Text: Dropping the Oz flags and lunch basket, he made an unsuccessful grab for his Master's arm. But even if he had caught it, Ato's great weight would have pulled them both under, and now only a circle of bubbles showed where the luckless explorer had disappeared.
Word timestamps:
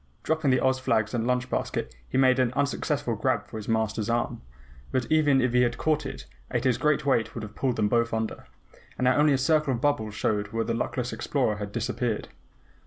Dropping 0.23 0.49
the 0.49 0.59
Oz 0.65 0.79
flags 0.79 1.13
and 1.13 1.27
lunch 1.27 1.47
basket, 1.47 1.93
he 2.09 2.17
made 2.17 2.39
an 2.39 2.51
unsuccessful 2.53 3.15
grab 3.15 3.45
for 3.47 3.57
his 3.57 3.67
Master's 3.69 4.09
arm. 4.09 4.41
But 4.91 5.05
even 5.11 5.39
if 5.39 5.53
he 5.53 5.61
had 5.61 5.77
caught 5.77 6.07
it, 6.07 6.25
Ato's 6.49 6.79
great 6.79 7.05
weight 7.05 7.35
would 7.35 7.43
have 7.43 7.53
pulled 7.53 7.75
them 7.75 7.87
both 7.87 8.11
under, 8.11 8.47
and 8.97 9.05
now 9.05 9.15
only 9.15 9.33
a 9.33 9.37
circle 9.37 9.75
of 9.75 9.81
bubbles 9.81 10.15
showed 10.15 10.47
where 10.47 10.63
the 10.65 10.73
luckless 10.73 11.13
explorer 11.13 11.57
had 11.57 11.71
disappeared. 11.71 12.29